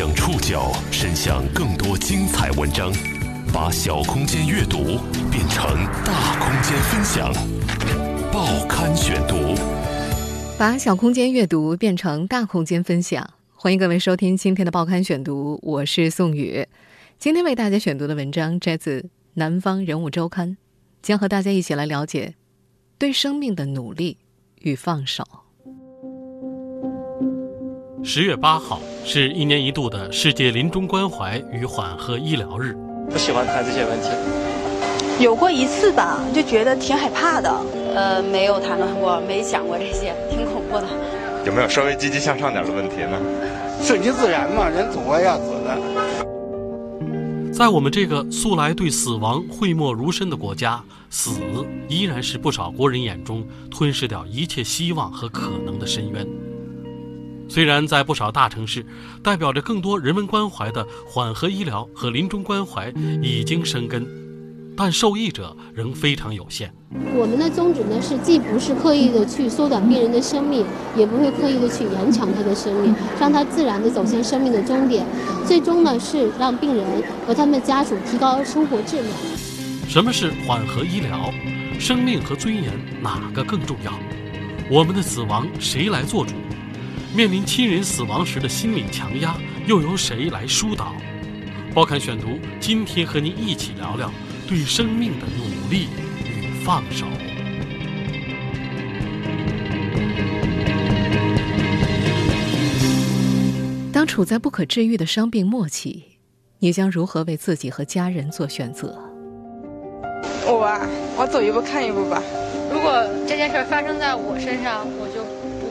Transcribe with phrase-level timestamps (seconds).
[0.00, 2.90] 将触角伸向更多精彩文章，
[3.52, 4.78] 把小空间阅读
[5.30, 7.30] 变成大空间分享。
[8.32, 9.54] 报刊选读，
[10.58, 13.28] 把小空间阅读变成大空间分享。
[13.52, 16.66] 欢迎各位收听今天的报刊选读，我是宋宇。
[17.18, 19.02] 今天为大家选读的文章摘自
[19.34, 20.52] 《南方人物周刊》，
[21.02, 22.36] 将和大家一起来了解
[22.96, 24.16] 对生命的努力
[24.62, 25.26] 与放手。
[28.02, 32.74] 十月八号是一年一度的世界临终关怀与缓和医疗日。
[33.10, 34.08] 不喜欢谈这些问题，
[35.22, 37.54] 有过一次吧，就觉得挺害怕的。
[37.94, 40.86] 呃，没有谈论过，没想过这些，挺恐怖的。
[41.44, 43.20] 有没有稍微积极向上点的问题呢？
[43.82, 45.78] 顺其自然嘛，人总归要死的。
[47.52, 51.32] 在我们这个素来对死亡讳莫如深的国家，死
[51.88, 56.26] 依然是不少国人眼中吞噬掉一切希望和可能的深渊。
[57.50, 58.86] 虽然在不少大城市，
[59.24, 64.06] 代表着更多人文关怀的缓和医疗和临终关怀已经生根，
[64.76, 66.72] 但受益者仍非常有限。
[67.12, 70.64] 我们的宗旨呢是，既不是刻意的去缩短病人的生命，
[70.96, 75.04] 也不会刻意的去延长他的生命，让他自然的走向生命的终点。
[75.44, 76.86] 最终呢是让病人
[77.26, 79.12] 和他们家属提高生活质量。
[79.88, 81.34] 什么是缓和医疗？
[81.80, 82.64] 生命和尊严
[83.02, 83.92] 哪个更重要？
[84.70, 86.34] 我们的死亡谁来做主？
[87.12, 90.94] 面临亲人死亡时的心理强压，又由谁来疏导？
[91.74, 94.08] 报刊选读，今天和您一起聊聊
[94.46, 95.88] 对生命的努力
[96.24, 97.06] 与放手。
[103.92, 106.04] 当处在不可治愈的伤病末期，
[106.60, 108.96] 你将如何为自己和家人做选择？
[110.46, 110.86] 我啊，
[111.18, 112.22] 我走一步看一步吧。
[112.72, 115.08] 如果这件事发生在我身上，我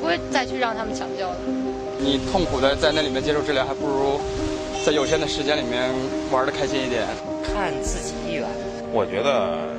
[0.10, 1.38] 会再去让他们抢救的。
[2.00, 4.20] 你痛苦的在那里面接受治疗，还不如
[4.84, 5.92] 在有限的时间里面
[6.32, 7.06] 玩的开心一点。
[7.44, 8.44] 看自己意愿。
[8.92, 9.70] 我觉得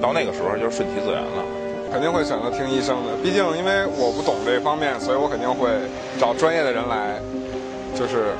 [0.00, 1.42] 到那个时候就是顺其自然了，
[1.90, 3.18] 肯定会选择听医生的。
[3.20, 5.68] 毕竟因为我不懂这方面，所以我肯定会
[6.20, 7.18] 找专业的人来，
[7.98, 8.30] 就是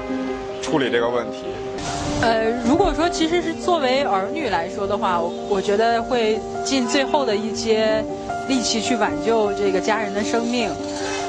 [0.63, 1.51] 处理这个问题。
[2.23, 8.05] 呃，如果说其实是作为儿女来说的话，我我觉得会尽最后的一些
[8.47, 10.71] 力气去挽救这个家人的生命。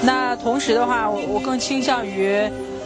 [0.04, 2.42] 那同时的话，我我更倾向于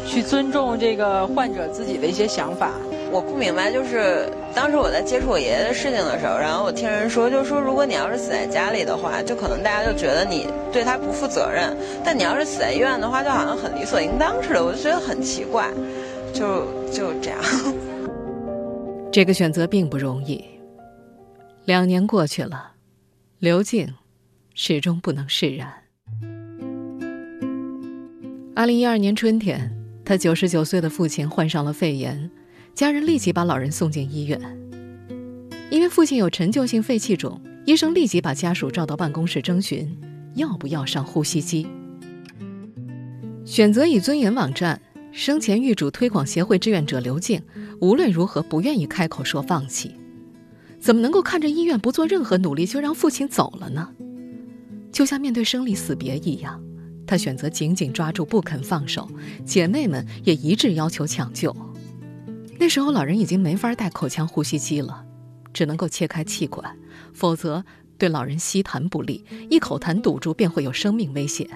[0.06, 2.72] 去尊重这个患者自己的一些想法。
[3.12, 11.74] 我不明白，就是当时我在接触我爷爷的事情的时候，然后我听人说，就是说如果你要是死在家里的话，就可能大家就觉得你对他不负责任；
[12.04, 14.66] 但你要是死在医院的话，就好像很理所应当似的。
[14.66, 15.70] 我就觉得很奇怪，
[16.34, 17.40] 就就这样。
[19.10, 20.44] 这个选择并不容易。
[21.64, 22.74] 两年过去了，
[23.40, 23.88] 刘静
[24.56, 25.72] 始终不能释然。
[28.58, 29.70] 二零一二年春天，
[30.06, 32.32] 他九十九岁的父亲患上了肺炎，
[32.74, 34.40] 家人立即把老人送进医院。
[35.70, 39.94] 因为父亲有陈旧性肺气肿，医生立即把家属召到办公室征询
[40.36, 41.68] 要不要上呼吸机。
[43.44, 47.42] 选择以尊严网站生前预嘱推广协会志愿者刘静，
[47.82, 49.92] 无论如何不愿意开口说放弃。
[50.80, 53.90] 怎么能够看着医院不做任何努力就让父亲走了呢？
[54.94, 56.65] 就像面对生离死别一样。
[57.08, 59.10] 他选择紧紧抓住，不肯放手。
[59.46, 61.56] 姐妹们也一致要求抢救。
[62.58, 65.06] 那时候老人已经没法戴口腔呼吸机了，
[65.54, 66.76] 只能够切开气管，
[67.14, 67.64] 否则
[67.98, 71.48] 对老人吸痰不利，一口痰堵住便会有生命危险。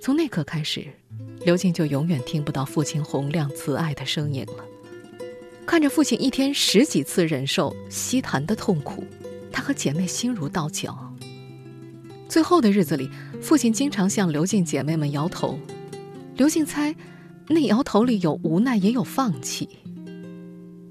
[0.00, 0.86] 从那刻开始，
[1.44, 4.64] 刘静就永远听不到父亲洪亮慈爱的声音了。
[5.66, 9.04] 看着父亲一天十几次忍受吸痰的痛苦，
[9.50, 11.03] 她和姐妹心如刀绞。
[12.28, 13.08] 最后的日子里，
[13.40, 15.58] 父亲经常向刘静姐妹们摇头。
[16.36, 16.94] 刘静猜，
[17.48, 19.68] 那摇头里有无奈，也有放弃。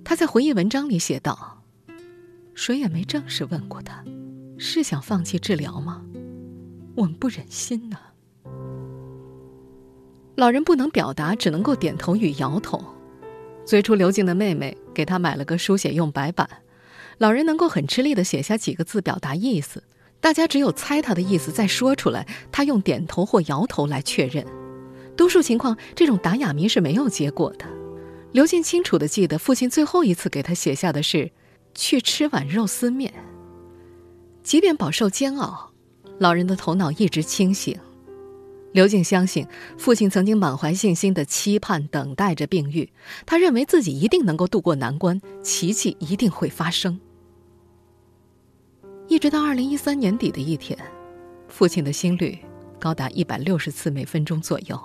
[0.04, 1.64] 他在回忆文章里写道
[2.56, 4.04] ：“谁也没正式问过他，
[4.58, 6.04] 是想放弃治疗吗？
[6.96, 7.98] 我们不忍心呐。”
[10.36, 12.84] 老人不能表达，只能够点头与摇头。
[13.66, 16.50] 最初，刘静的妹妹给他买了个书写用白板，
[17.18, 19.84] 老人能够很吃力地写下几个字表达意思。
[20.24, 22.26] 大家只有猜他的意思，再说出来。
[22.50, 24.46] 他用点头或摇头来确认。
[25.18, 27.66] 多数情况，这种打哑谜是没有结果的。
[28.32, 31.30] 刘静清楚地记得，父亲最后一次给他写下的是
[31.76, 33.14] “去吃碗肉丝面”。
[34.44, 35.72] 即便饱受煎熬，
[36.20, 37.78] 老人的头脑一直清醒。
[38.72, 39.46] 刘静相信，
[39.78, 42.90] 父亲曾经满怀信心地期盼、等待着病愈。
[43.26, 46.98] 他认为自己一定能够渡过难关，奇迹一定会发生。
[49.08, 50.78] 一直到二零一三年底的一天，
[51.48, 52.40] 父亲的心率
[52.80, 54.80] 高达一百六十次每分钟左右，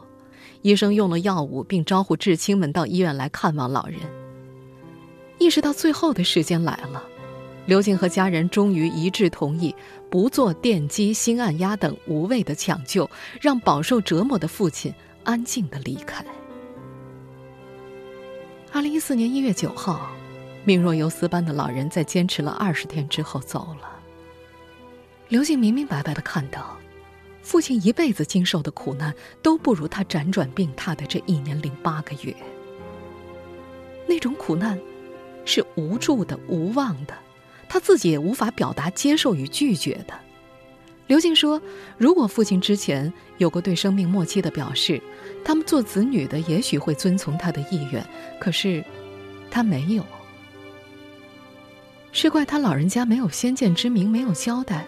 [0.62, 4.00] 医生用了药物，并招呼至亲们到医院来看望老人。
[5.38, 7.02] 意识到最后的时间来了，
[7.66, 9.74] 刘静和家人终于一致同意，
[10.10, 13.08] 不做电击、心按压等无谓的抢救，
[13.40, 14.92] 让饱受折磨的父亲
[15.22, 16.24] 安静的离开。
[18.72, 20.10] 二零一四年一月九号，
[20.64, 23.97] 命若游丝般的老人在坚持了二十天之后走了。
[25.28, 26.78] 刘静明明白白的看到，
[27.42, 32.34] 父亲一辈子经受的苦难都不如他辗转病榻的这一年零八个月。
[34.06, 34.78] 那种苦难，
[35.44, 37.12] 是无助的、无望的，
[37.68, 40.14] 他自己也无法表达接受与拒绝的。
[41.08, 41.60] 刘静说
[41.98, 45.00] ：“如果父亲之前有过对生命末期的表示，
[45.44, 48.02] 他们做子女的也许会遵从他的意愿。
[48.40, 48.82] 可是，
[49.50, 50.04] 他没有。
[52.12, 54.86] 是怪他老人家没有先见之明，没有交代，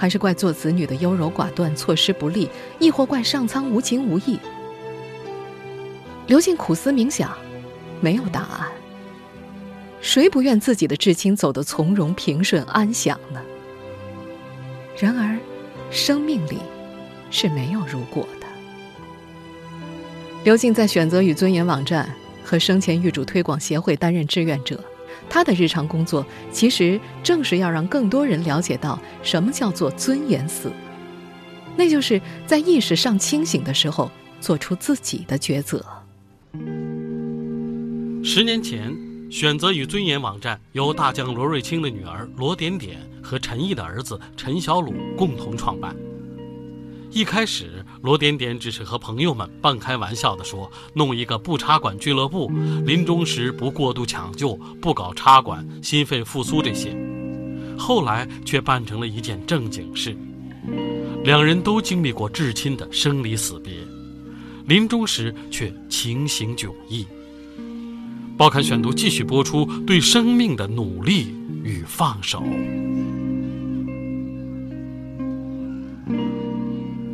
[0.00, 2.48] 还是怪做子女的优柔寡断、措施不力，
[2.78, 4.40] 亦或怪上苍无情无义？”
[6.26, 7.36] 刘静苦思冥想，
[8.00, 8.66] 没有答案。
[10.00, 13.42] 谁不愿自己的至亲走得从容、平顺、安详呢？
[14.96, 15.38] 然而，
[15.90, 16.60] 生命里
[17.30, 18.46] 是没有如果的。
[20.44, 22.08] 刘静在选择与尊严网站
[22.42, 24.82] 和生前预嘱推广协会担任志愿者，
[25.30, 30.70] 他的日常工作其实正是要让更多人了解到什么叫做尊严死，
[31.76, 34.10] 那就是在意识尚清醒的时候
[34.40, 35.82] 做出自己的抉择。
[38.22, 38.94] 十年前，
[39.30, 42.98] 选择与尊严网站由大将罗瑞卿的女儿罗点点。
[43.22, 45.94] 和陈毅的儿子陈小鲁共同创办。
[47.12, 52.48] 一开始，罗点点只是和朋友们半开玩笑地说：“弄一个不插管俱乐部，
[52.86, 56.96] 临终时不过度抢救，不搞插管、心肺复苏这些。”
[57.76, 60.16] 后来却办成了一件正经事。
[61.24, 63.72] 两人都经历过至亲的生离死别，
[64.66, 67.04] 临终时却情形迥异。
[68.36, 71.34] 报刊选读继续播出对生命的努力
[71.64, 72.40] 与放手。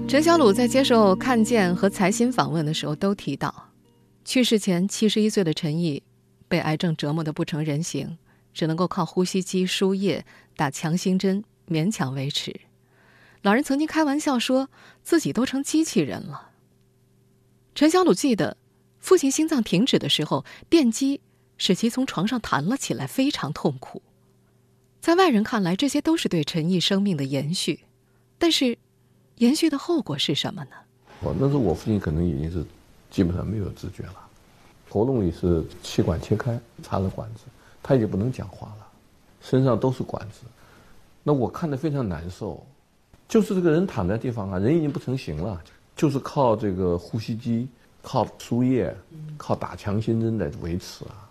[0.09, 3.71] 陈小鲁在接受《看见》和财新访问的时候都提到，
[4.25, 6.01] 去世前七十一岁的陈毅
[6.47, 8.17] 被癌症折磨得不成人形，
[8.55, 10.25] 只能够靠呼吸机、输液、
[10.55, 12.55] 打强心针勉强维持。
[13.43, 14.71] 老人曾经开玩笑说
[15.03, 16.51] 自己都成机器人了。
[17.75, 18.57] 陈小鲁记得，
[19.01, 21.21] 父亲心脏停止的时候，电击
[21.59, 24.01] 使其从床上弹了起来，非常痛苦。
[25.01, 27.81] 在外人看来，这些都是对陈毅生命的延续，
[28.39, 28.79] 但是。
[29.37, 30.71] 延续的后果是什么呢？
[31.21, 32.65] 我那时候我父亲可能已经是
[33.11, 34.15] 基本上没有知觉了，
[34.89, 37.41] 喉咙里是气管切开，插了管子，
[37.83, 38.87] 他已经不能讲话了，
[39.43, 40.47] 身上都是管子，
[41.23, 42.65] 那我看得非常难受，
[43.29, 45.63] 就是这个人躺在地方啊，人已经不成形了，
[45.95, 47.69] 就是靠这个呼吸机、
[48.01, 48.95] 靠输液、
[49.37, 51.29] 靠打强心针来维持啊。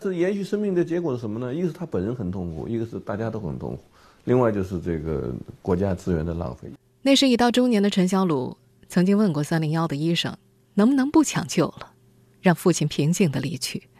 [0.00, 1.54] 这延续生命的结果是什么呢？
[1.54, 3.82] 一个是他本人很痛苦，一个是大家都很痛苦，
[4.24, 6.68] 另外就是这个国家资源的浪费。
[7.06, 8.56] 那时已到中年的陈小鲁
[8.88, 10.34] 曾经问过三零幺的医生，
[10.72, 11.92] 能不能不抢救了，
[12.40, 13.90] 让父亲平静的离去。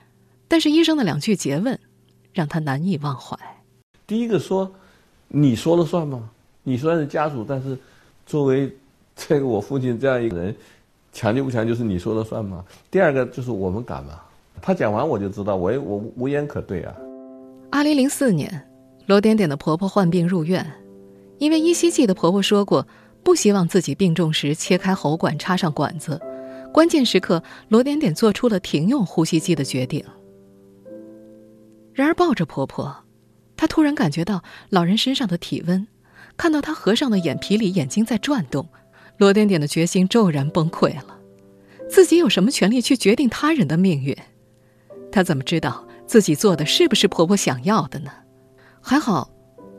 [0.48, 1.78] 但是医生的两句诘问，
[2.32, 3.38] 让他难以忘怀。
[4.06, 4.72] 第一个说
[5.28, 6.30] ：“你说了算吗？
[6.62, 7.76] 你虽然是家属，但是
[8.24, 8.74] 作为
[9.14, 10.56] 这个我父亲这样一个人，
[11.12, 14.18] 抢救不抢救是你说了算吗？”第二个就是我们敢吗？
[14.62, 16.96] 他讲完我就知道，我也我无言可对啊。
[17.70, 18.66] 二零零四年，
[19.04, 20.66] 罗点点的婆婆患病入院。
[21.38, 22.86] 因为依稀记得婆婆说过，
[23.22, 26.20] 不希望自己病重时切开喉管插上管子。
[26.72, 30.04] 关键时刻，罗点点做出了停用呼吸机的决定。
[31.92, 33.04] 然而，抱着婆婆，
[33.56, 35.86] 她突然感觉到老人身上的体温，
[36.36, 38.68] 看到她合上的眼皮里眼睛在转动，
[39.18, 41.18] 罗点点的决心骤然崩溃了。
[41.88, 44.16] 自己有什么权利去决定他人的命运？
[45.12, 48.10] 她怎么知道自己做的是不是婆婆想要的呢？
[48.80, 49.33] 还好。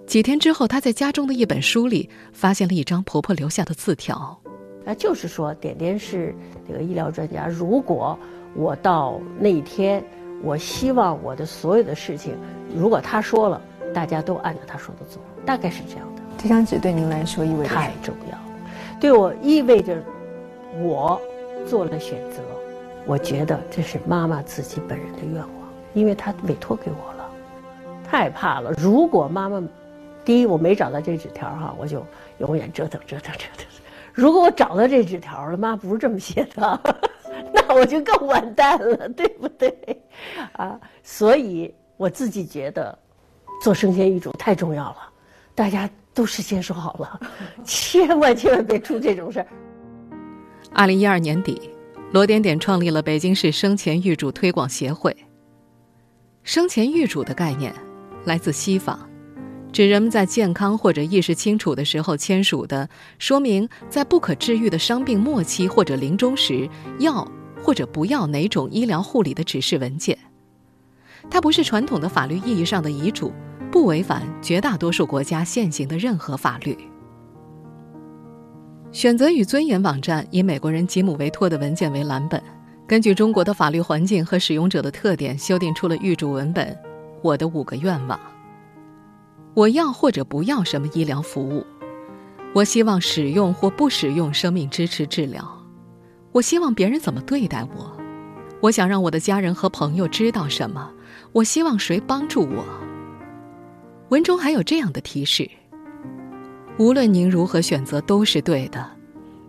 [0.07, 4.39] 几天之后，他在家中的一本书里发现了一张婆婆留下的字条。
[4.85, 6.33] 啊，就是说，点点是
[6.67, 7.47] 这个医疗专家。
[7.47, 8.17] 如果
[8.53, 10.03] 我到那一天，
[10.43, 12.35] 我希望我的所有的事情，
[12.73, 13.59] 如果他说了，
[13.95, 16.21] 大家都按照他说的做，大概是这样的。
[16.37, 18.37] 这张纸对您来说意味太重要，
[19.01, 20.01] 对我意味着
[20.83, 21.19] 我
[21.65, 22.37] 做了选择。
[23.07, 25.49] 我觉得这是妈妈自己本人的愿望，
[25.95, 27.27] 因为她委托给我了。
[28.07, 29.61] 太怕了，如果妈妈。
[30.25, 32.03] 第一，我没找到这纸条哈，我就
[32.39, 33.65] 永远折腾折腾折腾。
[34.11, 36.81] 如果我找到这纸条了，妈不是这么写的，
[37.53, 40.01] 那我就更完蛋了，对不对？
[40.53, 42.97] 啊，所以我自己觉得，
[43.61, 44.97] 做生前遗嘱太重要了，
[45.53, 47.19] 大家都事先说好了，
[47.63, 49.47] 千万千万别出这种事儿。
[50.73, 51.69] 二零一二年底，
[52.11, 55.15] 罗点点创立了北京市生前预嘱推广协会。
[56.43, 57.73] 生前预嘱的概念
[58.23, 59.09] 来自西方，
[59.75, 62.87] 指人们在健康或者意识清楚的时候签署的，
[63.19, 67.29] 说明在不可治愈的伤病末期或者临终时要
[67.61, 70.17] 或者不要哪种医疗护理的指示文件。
[71.29, 73.33] 它不是传统的法律意义上的遗嘱，
[73.69, 76.77] 不违反绝大多数国家现行的任何法律。
[78.93, 82.41] 选择与尊严网站以美国人吉姆·维托的文件为蓝本。
[82.87, 86.73] 根据中国的法律环境和使用者的特点，修订出了预嘱文本。
[87.21, 88.17] 我的五个愿望：
[89.55, 91.65] 我要或者不要什么医疗服务；
[92.53, 95.41] 我希望使用或不使用生命支持治疗；
[96.33, 97.85] 我希望别人怎么对待我；
[98.59, 100.89] 我想让我的家人和朋友知道什么；
[101.31, 102.65] 我希望谁帮助我。
[104.09, 105.49] 文中还有这样的提示：
[106.77, 108.85] 无论您如何选择，都是对的，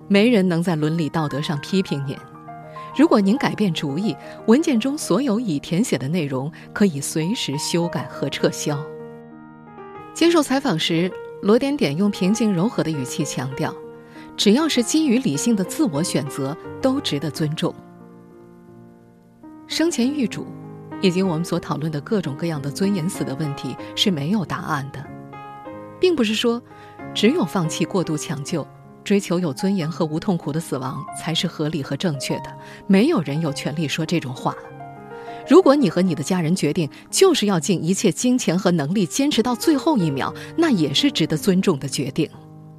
[0.06, 2.16] 没人能在伦理道德上批评您。
[2.96, 8.78] 如果您改变主意，文件中所有已填写的内容可以随时修改和撤销。
[10.16, 13.70] 接受采访时，罗点点用平静柔和的语气强调
[14.34, 17.72] ：“只要是基于理性的自我选择，都值得尊重。”
[19.68, 20.46] 生前预嘱，
[21.02, 25.04] 以及我们所讨论的各种各样的尊严死的问题是没有答案的，
[26.00, 26.62] 并不是说
[27.14, 28.66] 只有放弃过度抢救。
[29.04, 32.58] 追求有尊严和无痛苦的死亡才是合理和正确的。
[32.86, 34.54] 没有人有权利说这种话。
[35.48, 42.28] 如果你和你的家人决定就是要尽一切金钱和能力坚持到最后一秒，那也是值得尊重的决定。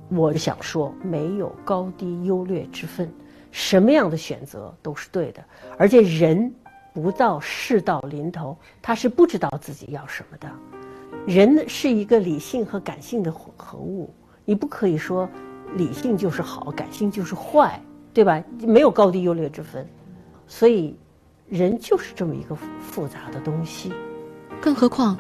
[0.09, 3.12] 我想说，没有高低优劣之分，
[3.51, 5.43] 什么样的选择都是对的。
[5.77, 6.53] 而且人
[6.93, 10.50] 不到事到临头，他是不知道自己要什么的。
[11.25, 14.13] 人是一个理性和感性的混合物，
[14.45, 15.29] 你不可以说。
[15.75, 17.81] 理性就是好，感性就是坏，
[18.13, 18.41] 对吧？
[18.62, 19.86] 没有高低优劣之分，
[20.47, 20.95] 所以
[21.50, 23.92] 人就是这么一个复杂的东西。
[24.62, 25.18] 更何况，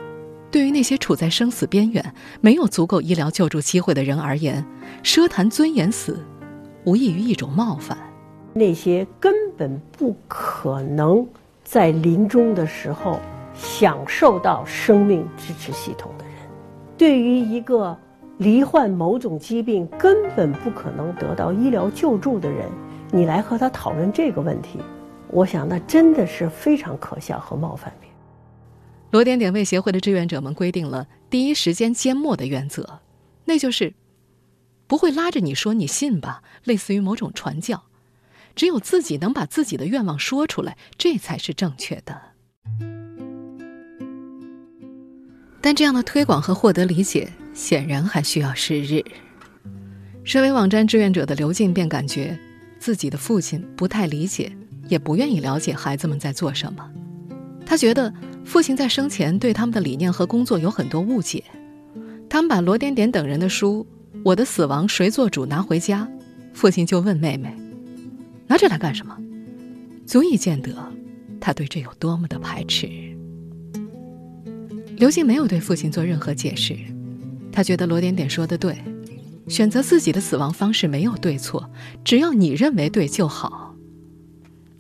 [0.51, 4.65] 对于那些处在生死边缘、没有足够医疗救助机会的人而言，
[5.03, 6.19] 奢谈尊严死，
[6.83, 7.97] 无异于一种冒犯。
[8.53, 11.27] 那些根本不可能
[11.63, 13.19] 在临终的时候
[13.53, 16.35] 享受到生命支持系统的人，
[16.97, 17.97] 对于一个。
[18.39, 22.69] 罹患某种疾病根本不可能得到医疗救助的人，
[23.11, 24.77] 你来和他讨论这个问题，
[25.29, 28.17] 我想那真的是非常可笑和冒犯别人。
[29.11, 32.99] 罗点点为协会的志愿者们规定了第一时间缄默的原则，
[33.45, 33.93] 那就是
[34.85, 37.83] 不会拉着你说你信吧，类似于某种传教，
[38.55, 42.21] 只有自己能把自己的愿望说出来，这才是正确的。
[45.61, 47.31] 但这样的推广和获得理解。
[47.57, 49.03] 显然还需要时日。
[50.23, 52.37] 身为网站志愿者的刘静便感觉，
[52.77, 54.55] 自己的父亲不太理解，
[54.89, 56.89] 也不愿意了解孩子们在做什么。
[57.65, 58.13] 他觉得
[58.45, 61.43] 父亲在生前对他们的理念和工作有很多误解。
[62.29, 63.85] 他们把罗点点等人的书
[64.23, 66.07] 《我的死亡谁做主》拿回家，
[66.53, 67.53] 父亲就问妹妹
[68.47, 69.17] ：“拿这来干什么？”
[70.05, 70.71] 足以见得
[71.39, 72.89] 他对这有多么的排斥。
[74.95, 76.75] 刘静没有对父亲做任何解释。
[77.51, 78.77] 他觉得罗点点说的对，
[79.47, 81.69] 选择自己的死亡方式没有对错，
[82.03, 83.66] 只要你认为对就好。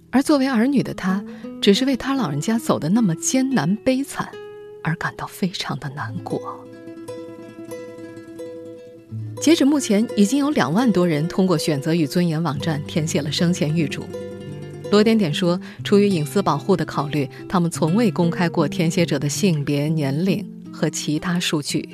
[0.09, 1.23] 而作为儿女的他，
[1.61, 4.29] 只是为他老人家走的那么艰难悲惨，
[4.83, 6.65] 而感到非常的难过。
[9.41, 14.03] 截止目前，已经有两万多人通过选择与尊严网站填写了生前预嘱。
[14.91, 21.87] 罗点点说，出于隐私保护的考虑，他们从未公开过填写者的性别、年龄和其他数据。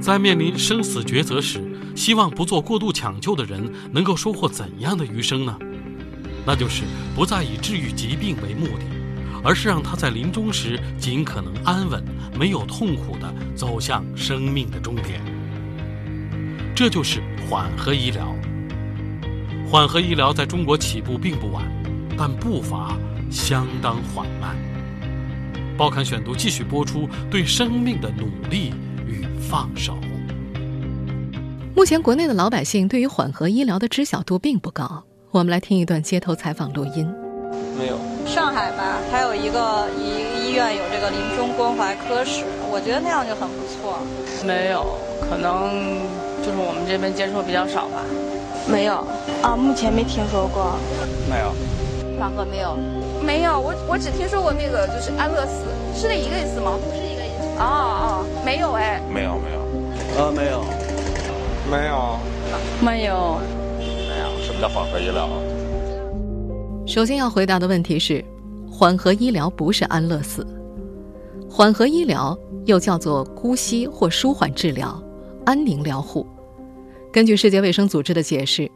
[0.00, 1.60] 在面临生死抉择时，
[1.94, 5.58] 希望不做过度抢救的人能够收获怎样的余生呢？
[6.46, 8.84] 那就是不再以治愈疾病为目的，
[9.44, 12.02] 而是让他在临终时尽可能安稳、
[12.38, 15.20] 没有痛苦地走向生命的终点。
[16.74, 18.34] 这就是缓和医疗。
[19.68, 21.64] 缓和医疗在中国起步并不晚，
[22.16, 22.96] 但步伐
[23.30, 24.56] 相当缓慢。
[25.76, 28.72] 报刊选读继续播出对生命的努力
[29.06, 29.26] 与。
[29.50, 29.98] 放手。
[31.80, 35.02] 目前国内的老百姓对于缓和医疗的知晓度并不高。
[35.30, 37.10] 我们来听一段街头采访录音。
[37.78, 37.96] 没有。
[38.26, 43.96] 上海吧，还有一个一个医院有这个临终关怀科室，我觉得那样就很不错。
[44.44, 45.72] 没有，可能
[46.44, 48.04] 就是我们这边接触比较少吧。
[48.68, 49.02] 没有
[49.40, 50.76] 啊，目前没听说过。
[51.30, 51.48] 没有。
[52.20, 52.76] 缓和没有？
[53.24, 55.64] 没有，我我只听说过那个就是安乐死，
[55.96, 56.76] 是那一个意思吗？
[56.76, 57.56] 不是一个意思。
[57.56, 59.00] 哦哦，没有哎。
[59.08, 59.60] 没有没有。
[60.18, 60.60] 呃，没有。
[61.68, 62.18] 没有。
[62.80, 63.38] 没有。
[64.08, 64.42] 没有。
[64.44, 65.28] 什么叫缓和医疗？
[66.86, 68.24] 首先要回答的问题是，
[68.70, 70.46] 缓和医疗不是安乐死。
[71.48, 75.02] 缓和医疗又叫做姑息或舒缓治疗、
[75.44, 76.26] 安宁疗护。
[77.12, 78.70] 根据世界卫生组织的解释，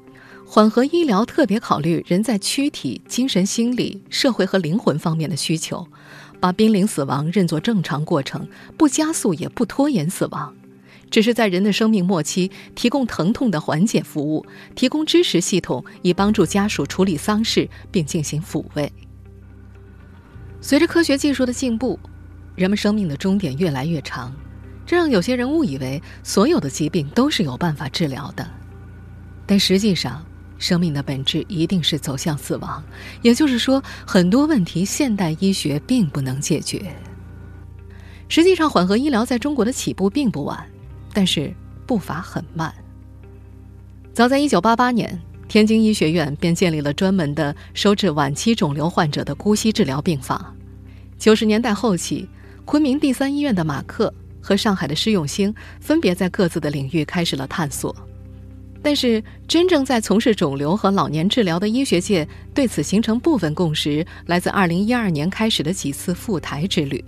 [0.44, 5.86] 缓和医疗特别考虑人在躯体、精神、心理、社会和灵魂方面的需求，
[6.40, 10.52] 把濒临死亡认作正常过程，不加速也不拖延死亡，
[11.14, 14.44] 只是在人的生命末期提供疼痛的缓解服务，
[14.74, 18.92] 提供支持系统以帮助家属处理丧事并进行抚慰。
[20.60, 21.96] 随着科学技术的进步。
[22.56, 24.34] 人们生命的终点越来越长，
[24.84, 28.48] 这让有些人误以为所有的疾病都是有办法治疗的。
[29.46, 30.24] 但实际上，
[30.58, 32.82] 生命的本质一定是走向死亡。
[33.22, 36.92] 也就是说，很多问题现代医学并不能解决。
[38.28, 40.64] 实际上，缓和医疗在中国的起步并不晚，
[41.14, 41.50] 但是
[41.86, 42.74] 步伐很慢。
[44.12, 50.54] 早在1988年，天津医学院便建立了专门的收治晚期肿瘤患者的姑息治疗病房。
[51.18, 52.28] 90年代后期。
[52.66, 57.94] 昆明第三医院的马克和上海的施永兴分别在各自的领域开始了探索，
[58.82, 67.04] 但是真正在从事肿瘤和老年治疗的医学界对此形成部分共识，来自2012年开始的几次赴台之旅。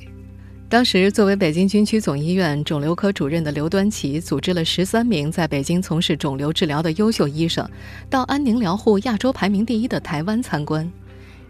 [0.69, 7.65] 当时，作为北京军区总医院肿瘤科主任的刘端奇，组织了十三名在北京从事肿瘤治疗的优秀医生，
[8.11, 10.91] 到安宁疗护亚洲排名第一的台湾参观。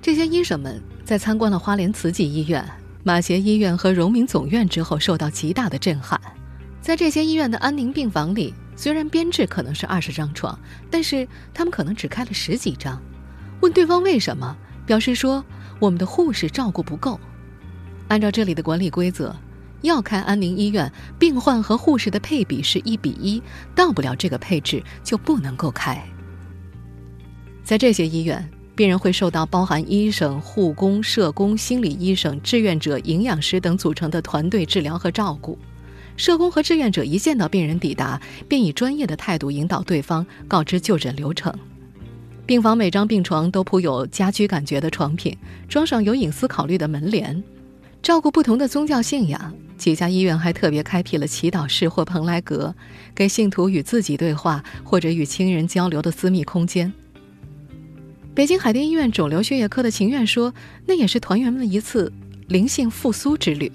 [0.03, 2.63] 这些医生们在参观了花莲慈济医院。
[3.03, 6.21] 马偕医院和荣民总院之后受到极大的震撼，
[6.83, 10.59] 在这些医院的安宁病房里，虽然编制可能是二十张床，
[10.91, 13.01] 但是他们可能只开了十几张。
[13.61, 14.55] 问对方为什么，
[14.85, 15.43] 表示说
[15.79, 17.19] 我们的护士照顾不够。
[18.09, 19.35] 按照这里的管理规则，
[19.83, 23.43] 要开安宁医院，病患和护士的配比是一比一，
[23.75, 26.03] 到不了这个配置就不能够开。
[27.65, 28.49] 在这些医院。
[28.77, 35.59] 病人会受到包含医生、护工、社工、心理医生、志愿者、营养师等组成的团队治疗和照顾。
[36.19, 41.51] 社工和志愿者一见到病人抵达，便以专业的态度引导对方，告知就诊流程。
[42.45, 45.35] 病房每张病床都铺有家居感觉的床品，
[45.71, 47.43] 装上有隐私考虑的门帘。
[48.07, 52.73] 照顾不同的宗教信仰，几家医院还特别开辟了祈祷室或蓬莱阁，
[53.17, 56.93] 给信徒与自己对话或者与亲人交流的私密空间。
[58.33, 60.55] 北京海淀医院肿瘤血液科的秦院说
[60.87, 62.13] ：“那也是团员们的一次
[62.47, 63.73] 灵性复苏之旅。”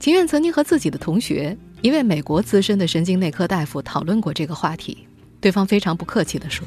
[0.00, 5.06] 秦院曾经和自己的同学，一位美国资深的神经内科大夫讨论过这个话题。
[5.40, 6.66] 对方非常不客气地说：“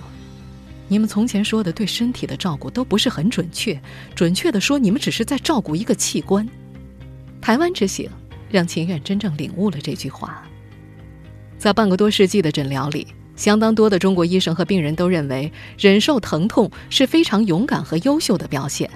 [0.87, 3.79] 你们从前说的对身体的照顾都不是很准确，
[4.15, 6.47] 准确的说，你们只是在照顾一个器官。”
[7.41, 8.09] 台湾之行
[8.49, 10.43] 让秦远真正领悟了这句话。
[11.57, 13.07] 在半个多世纪的诊疗里。
[13.35, 18.89] 相当多的中国医生和病人都认为，忍受疼痛是非常勇敢和优秀的表现，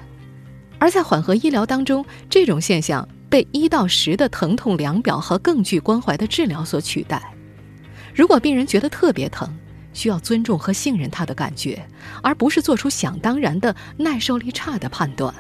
[0.78, 7.21] 而在缓和医疗当中，这种现象被一到十的疼痛量表和更具关怀的治疗所取代。
[8.15, 9.54] 如果病人觉得特别疼，
[10.00, 11.86] 需要尊重和信任他的感觉，
[12.24, 15.34] 而不是做出想当然的耐受力差的判断。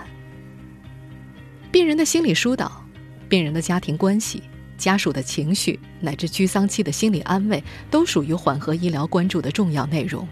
[1.71, 2.85] 病人的心理疏导，
[3.29, 4.43] 病人的家庭关系。
[4.77, 10.27] 家属的情绪乃至居丧期的心理安慰，都属于缓和医疗关注的重要内容。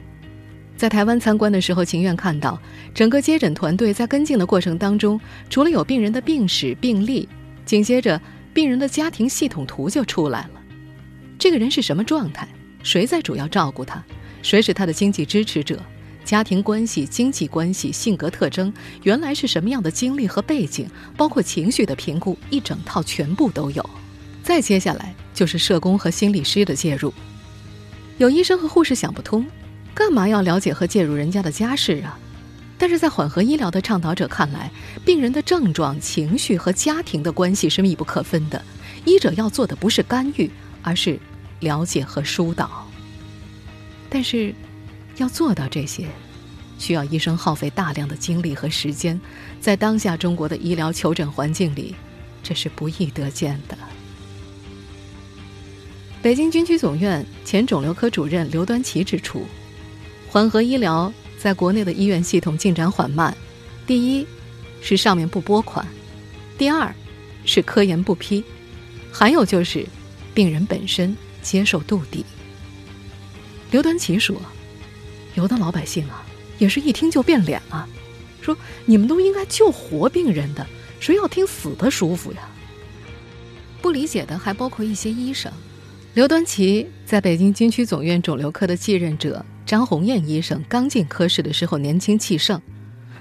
[0.75, 2.59] 在台湾参观的时候，情愿看到
[2.93, 5.17] 整个接诊团队在跟进的过程当中，
[5.49, 7.29] 除了有病人的病史病历，
[7.65, 8.21] 紧接着
[8.53, 10.61] 病人的家庭系统图就出来了。
[11.39, 12.45] 这个人是什么状态？
[12.83, 14.01] 谁在主要照顾他？
[14.47, 15.77] 谁是他的经济支持者？
[16.23, 20.87] 家庭关系、经济关系、性格特征，原来是什么样的经历和背景？
[21.17, 23.89] 包括情绪的评估，一整套全部都有。
[24.41, 27.13] 再接下来就是社工和心理师的介入。
[28.19, 29.45] 有医生和护士想不通，
[29.93, 32.17] 干嘛要了解和介入人家的家事啊？
[32.77, 34.71] 但是在缓和医疗的倡导者看来，
[35.03, 38.63] 病人的症状、情绪和家庭的关系是密不可分的。
[39.03, 40.49] 医者要做的不是干预，
[40.83, 41.19] 而是
[41.59, 42.86] 了解和疏导。
[44.09, 44.53] 但是，
[45.17, 46.07] 要做到这些，
[46.79, 49.19] 需要医生耗费大量的精力和时间，
[49.59, 51.95] 在当下中国的医疗求诊环境里，
[52.41, 53.77] 这是不易得见的。
[56.21, 59.45] 北京军区总院前肿瘤科主任刘端奇指出，
[60.29, 63.35] 缓和医疗在国内的医院系统进展缓慢。
[63.85, 64.25] 第一，
[64.81, 65.85] 是上面不拨款；
[66.57, 66.93] 第二，
[67.45, 68.43] 是科研不批；
[69.11, 69.85] 还有就是
[70.33, 72.25] 病人本身接受度低。
[73.71, 74.35] 刘端奇说
[75.35, 76.25] ：“有的老百姓啊，
[76.57, 77.87] 也是一听就变脸啊，
[78.41, 80.65] 说你们都应该救活病人的，
[80.99, 82.39] 谁要听死的舒服呀？”
[83.81, 85.51] 不理解的还包括一些医生。
[86.13, 92.59] 刘端奇在北京军区总院肿瘤科的继任者张红艳医生刚进科室的时候年轻气盛，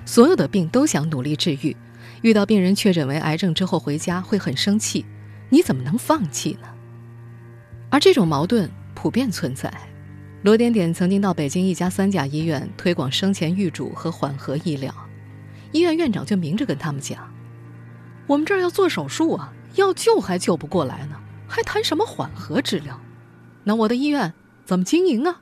[0.06, 1.76] 所有的病都想努力治愈，
[2.22, 5.04] 遇到病人确诊为癌症之后回家会很生气，
[5.50, 6.68] 你怎么能放弃呢？
[7.90, 9.72] 而这种矛盾普遍存在。
[10.42, 14.94] 罗点点曾经到北京一家三甲医院推广生前预嘱和缓和医疗，
[15.72, 17.32] 医院院长就明着跟他们讲
[18.28, 21.16] ：“我们这儿要做手术啊，要救还救不过来呢，
[21.48, 23.00] 还谈什么缓和治疗？
[23.64, 24.32] 那我的医院
[24.64, 25.40] 怎么经营啊？”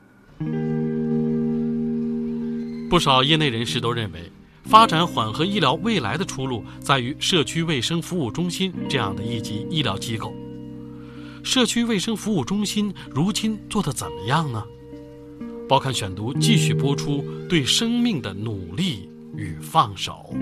[2.89, 10.33] 不少业内人士都认为，发展缓和医疗未来的出路在于社区卫生服务中心这样的一级医疗机构。
[11.43, 14.65] 社区卫生服务中心如今做得怎么样呢？
[15.67, 20.35] 报刊选读继续播出对生命的努力与放手。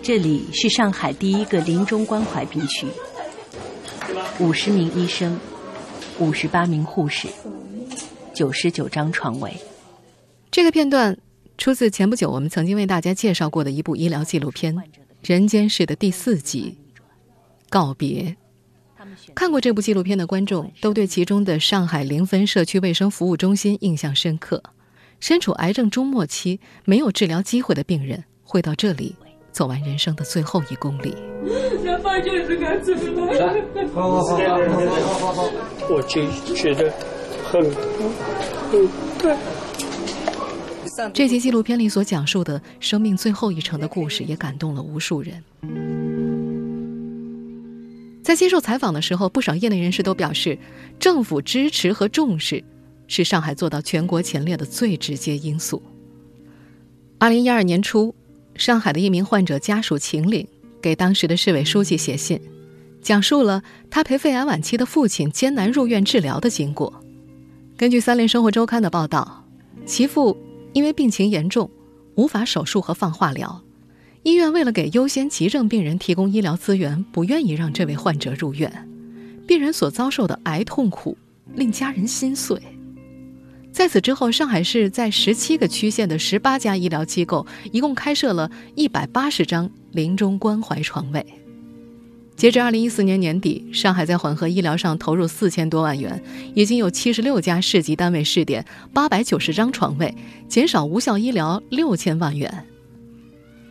[0.00, 2.86] 这里是上海第一个临终关怀病区，
[4.38, 5.36] 五十名医生，
[6.20, 7.26] 五十八名护士，
[8.32, 9.52] 九十九张床位。
[10.52, 11.18] 这个片段
[11.58, 14.76] 出自前不久我们曾经为大家介绍过的一部医疗纪录片
[15.22, 16.76] 《人间世》的第四集
[17.68, 18.22] 《告别》。
[19.34, 24.62] 看过这部纪录片的观众都对其中的上海临汾社区卫生服务中心印象深刻。
[25.20, 29.14] 身处癌症终末期、没有治疗机会的病人会到这里
[29.52, 31.16] 走完人生的最后一公里。
[33.94, 35.50] 好好好好好好好，
[35.88, 36.92] 我就觉得
[37.44, 37.62] 很
[38.70, 38.86] 很
[39.18, 39.34] 对。
[41.12, 45.42] 这集纪录片里所讲述的生命最后一程的故事，也感动了无数人。
[48.24, 50.58] 在接受采访的时候，不少业内人士都表示，
[50.98, 52.64] 政府支持和重视
[53.06, 55.82] 是上海做到全国前列的最直接因素。
[57.18, 58.14] 二零一二年初，
[58.56, 60.48] 上海的一名患者家属秦岭
[60.80, 62.40] 给当时的市委书记写信，
[63.02, 67.04] 讲述了他陪肺癌晚期的父亲艰难入院治疗的经过。
[67.76, 69.44] 根据《三联生活周刊》的报道，
[69.84, 70.34] 其父
[70.72, 71.70] 因为病情严重，
[72.14, 73.63] 无法手术和放化疗。
[74.24, 78.88] 医院为了给优先急症病人提供医疗资源，不愿意让这位患者入院。
[79.46, 81.16] 病人所遭受的癌痛苦
[81.54, 82.58] 令家人心碎。
[83.70, 91.24] 在此之后，上海市在十七个区县的十八家医疗机构，一共开设了一百八十张临终关怀床位。
[92.34, 96.22] 截至二零一四年年底，上海在缓和医疗上投入四千多万元，
[96.54, 100.14] 已经有七十六家市级单位试点，八百九十张床位，
[100.48, 102.66] 减少无效医疗六千万元。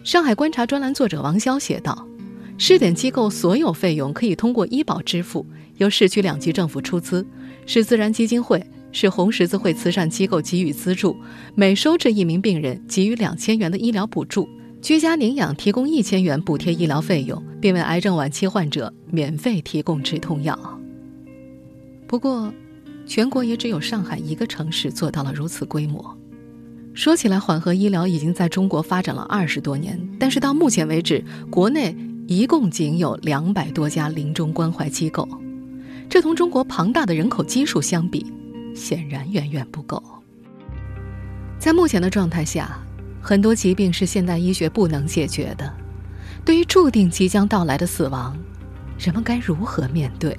[0.03, 2.05] 上海观察专栏作者王潇写道
[2.59, 5.45] ：“试点机构所有费用可以通过医保支付，
[5.77, 7.25] 由市区两级政府出资，
[7.65, 8.61] 是自然基金会、
[8.91, 11.15] 是红十字会慈善机构给予资助，
[11.55, 14.49] 每收治一名病人给予两千元的医疗补助，
[14.81, 20.59] 居家领养提供一千元补贴医疗费用，并为癌症晚期患者免费提供止痛药。
[22.05, 22.53] 不过，
[23.07, 26.15] 全国也只有上海一个城市做到了如此规模。”
[26.93, 31.95] 说起来，缓和医疗已经在中国发展了二十多年，但是到目前为止，国内
[32.27, 35.27] 一共仅有两百多家临终关怀机构，
[36.07, 38.31] 这同中国庞大的人口基数相比，
[38.75, 40.01] 显然远远不够。
[41.57, 42.79] 在目前的状态下，
[43.19, 45.73] 很多疾病是现代医学不能解决的。
[46.45, 48.37] 对于注定即将到来的死亡，
[48.99, 50.37] 人们该如何面对？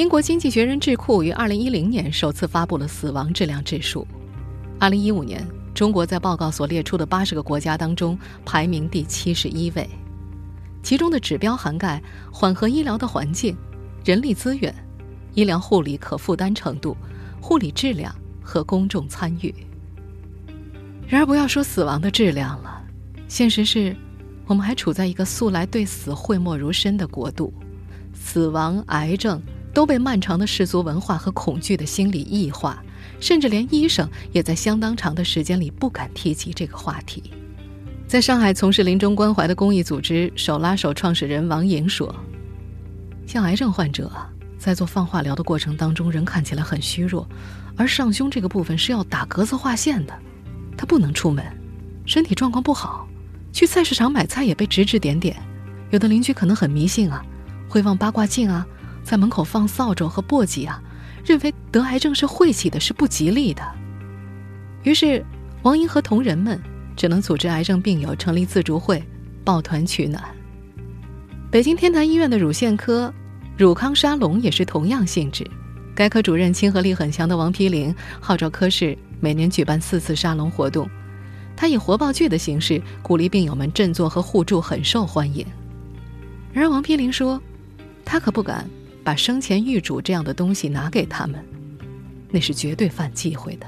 [0.00, 4.08] 英国经济学人智库于二零一零年首次发布了死亡质量指数。
[4.78, 9.86] 二零一五年，中国在报告所列出的八十个国家当中排名第七十一位，
[10.82, 13.54] 其中的指标涵盖缓和医疗的环境、
[14.02, 14.74] 人力资源、
[15.34, 16.96] 医疗护理可负担程度、
[17.38, 18.10] 护理质量
[18.42, 19.54] 和公众参与。
[21.06, 22.82] 然而，不要说死亡的质量了，
[23.28, 23.94] 现实是，
[24.46, 27.52] 我们还处在一个素来对死讳莫如深的国度，
[28.14, 29.38] 死亡、癌症。
[29.72, 32.82] 都被漫长的世俗文化和恐惧的心理异化，
[33.20, 37.32] 甚至连医生也在相当长的时间里不敢提及这个话题。
[38.08, 42.12] 在上海从事临终关怀的公益组织“手拉手”创始人王莹说
[43.24, 44.10] ：“像癌症患者
[44.58, 47.24] 在做放化疗的过程当中，人看起来很虚弱，
[47.76, 50.18] 而上胸这个部分是要打格子划线的，
[50.76, 51.44] 他不能出门，
[52.04, 53.08] 身体状况不好，
[53.52, 55.36] 去菜市场买菜也被指指点点。
[55.90, 57.24] 有的邻居可能很迷信啊，
[57.68, 58.66] 会放八卦镜啊。”
[59.02, 60.80] 在门口放扫帚和簸箕啊，
[61.24, 63.62] 认为得癌症是晦气的，是不吉利的。
[64.82, 65.24] 于是，
[65.62, 66.60] 王英和同仁们
[66.96, 69.02] 只能组织癌症病友成立自助会，
[69.44, 70.22] 抱团取暖。
[71.50, 73.12] 北京天坛医院的乳腺科
[73.56, 75.44] 乳康沙龙也是同样性质。
[75.94, 80.88] 该科主任亲和力很强的王丕林号召科室每年举办四次沙龙活动，
[81.56, 85.44] 他以活报剧的形式鼓励病友们振作和互助，很受欢迎。
[86.52, 87.40] 然而，王丕林说。
[88.02, 88.68] 他可不敢
[89.02, 91.44] 把生前预嘱这样的东西拿给他们，
[92.30, 93.66] 那是绝对犯忌讳的。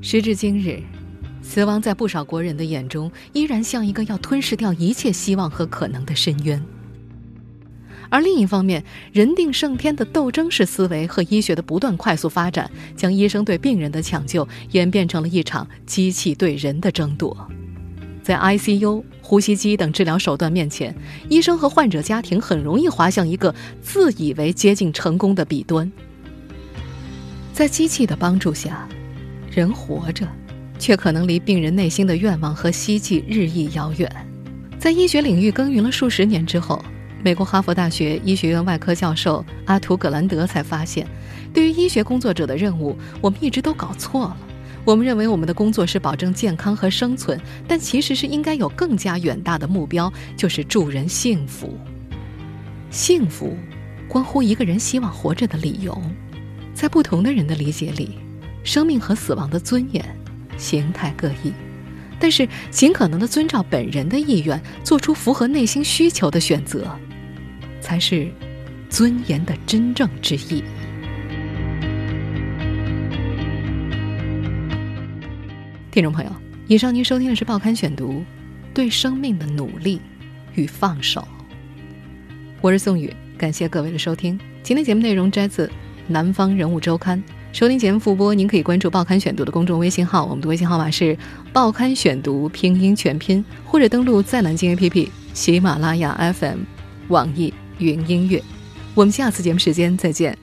[0.00, 0.82] 时至今日，
[1.42, 6.62] 死亡在不少国人的眼中依然像一个要吞噬掉一切希望和可能的深渊。
[8.08, 17.36] 而另一方面，人定胜天的斗争式思维和医学的不断快速发展，将医生对病人的抢救演变成了一场机器对人的争夺。
[18.26, 20.92] 在 ICU、呼吸机等治疗手段面前，
[21.28, 25.88] 医生和患者家庭很容易滑向一个自以为接近成功的彼端。
[27.52, 28.88] 在机器的帮助下，
[29.48, 30.26] 人活着，
[30.76, 34.10] 却可能离病人内心的愿望和希冀日益遥远。
[34.76, 36.84] 在医学领域耕耘了数十年之后。
[37.22, 41.06] 美国哈佛大学医学院外科教授阿图·葛兰德才发现，
[41.52, 44.36] 对于医学工作者的任务，我们一直都搞错了。
[44.86, 51.76] 我们认为我们的工作是保证健康和生存，但其实是应该有更加远大的目标，就是助人幸福。
[52.88, 53.56] 幸福，
[54.06, 56.00] 关乎一个人希望活着的理由。
[56.72, 58.20] 在不同的人的理解里，
[58.62, 60.04] 生命和死亡的尊严，
[60.56, 61.52] 形态各异。
[62.20, 66.88] 但是，尽可能的遵照本人的意愿，做出符合内心需求的选择。
[67.80, 68.30] 才是
[68.88, 70.62] 尊严的真正之意。
[75.96, 76.30] 听众朋友，
[76.68, 78.20] 以上您收听的是《报刊选读》，
[78.74, 79.98] 对生命的努力
[80.54, 81.26] 与放手。
[82.60, 84.38] 我是宋宇，感谢各位的收听。
[84.62, 85.66] 今天节目内容摘自
[86.06, 87.18] 《南方人物周刊》。
[87.50, 91.14] 收听节目复播，您可以关注《报刊选读》的公众微信号，我们的微信号码是
[91.50, 96.58] 《报刊选读》拼音全拼，或者登录在南京 APP、喜马拉雅 FM、
[97.08, 97.54] 网易。
[97.78, 98.42] 云音乐，
[98.94, 100.36] 我们下次节目时间再见。